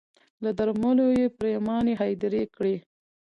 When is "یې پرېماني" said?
1.17-1.93